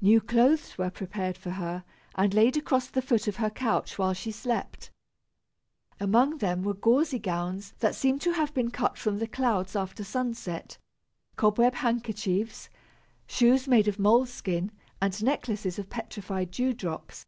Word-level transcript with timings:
New 0.00 0.20
clothes 0.20 0.76
were 0.78 0.90
prepared 0.90 1.38
for 1.38 1.50
her, 1.52 1.84
and 2.16 2.34
laid 2.34 2.56
across 2.56 2.88
the 2.88 3.00
foot 3.00 3.28
of 3.28 3.36
her 3.36 3.50
couch 3.50 3.96
while 3.98 4.12
she 4.12 4.32
slept. 4.32 4.90
Among 6.00 6.38
them 6.38 6.64
were 6.64 6.74
gauzy 6.74 7.20
gowns 7.20 7.70
that 7.78 7.94
seemed 7.94 8.20
to 8.22 8.32
have 8.32 8.52
been 8.52 8.72
cut 8.72 8.98
from 8.98 9.20
the 9.20 9.28
clouds 9.28 9.76
after 9.76 10.02
sunset, 10.02 10.76
cobweb 11.36 11.74
handkerchiefs, 11.76 12.68
shoes 13.28 13.68
made 13.68 13.86
of 13.86 13.96
mole 14.00 14.26
skin, 14.26 14.72
and 15.00 15.22
necklaces 15.22 15.78
of 15.78 15.88
petrified 15.88 16.50
dew 16.50 16.72
drops. 16.72 17.26